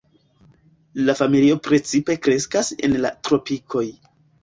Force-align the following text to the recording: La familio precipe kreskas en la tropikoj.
La 1.09 1.15
familio 1.19 1.59
precipe 1.69 2.17
kreskas 2.25 2.75
en 2.89 3.01
la 3.07 3.15
tropikoj. 3.29 3.89